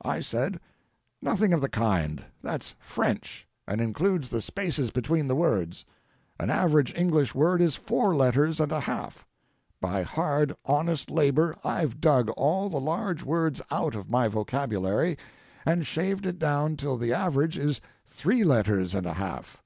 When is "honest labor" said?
10.64-11.54